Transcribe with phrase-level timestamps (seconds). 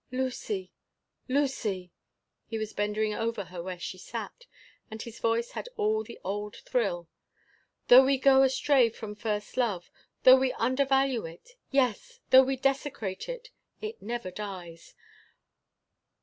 [0.11, 0.71] —Lucy,
[1.27, 1.91] Lucy—"
[2.47, 4.47] he was bending over her where she sat,
[4.89, 9.91] and his voice had all the old thrill—"though we go astray from first love;
[10.23, 12.19] though we undervalue it; yes!
[12.31, 14.95] though we desecrate it, it never dies!